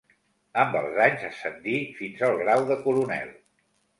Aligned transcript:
Amb 0.61 0.77
els 0.79 0.95
anys 1.07 1.25
ascendí 1.27 1.77
fins 1.99 2.25
al 2.29 2.35
grau 2.41 2.65
de 2.73 2.81
coronel. 2.87 3.29